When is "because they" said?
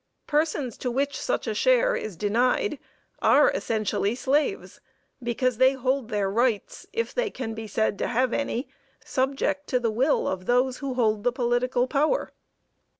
5.21-5.73